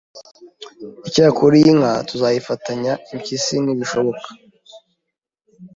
Icyakora 1.07 1.55
iyi 1.61 1.71
nka 1.79 1.93
tuzayifatanya 2.07 2.91
Impyisi 3.13 3.51
iti 3.55 3.63
Ntibishoboka 3.63 4.27